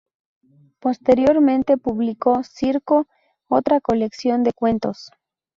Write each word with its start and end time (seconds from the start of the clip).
Posteriormente 0.79 1.77
publicó 1.77 2.41
"Circo", 2.43 3.05
otra 3.47 3.79
colección 3.81 4.41
de 4.41 4.51
cuentos. 4.51 5.11